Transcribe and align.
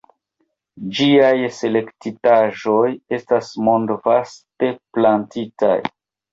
Ĝiaj 0.99 1.33
selektitaĵoj 1.57 2.81
estas 3.21 3.53
mondvaste 3.69 4.73
plantitaj. 4.99 5.81